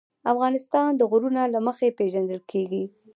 افغانستان 0.33 0.89
د 0.95 1.01
غرونه 1.11 1.41
له 1.53 1.59
مخې 1.67 1.95
پېژندل 1.97 2.41
کېږي. 2.51 2.83